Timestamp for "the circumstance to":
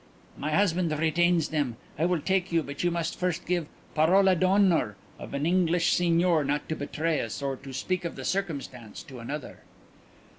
8.15-9.19